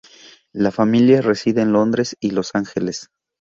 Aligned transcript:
La 0.53 0.71
familia 0.71 1.21
reside 1.21 1.61
en 1.61 1.73
Londres 1.73 2.17
y 2.19 2.31
Los 2.31 2.55
Ángeles. 2.55 3.11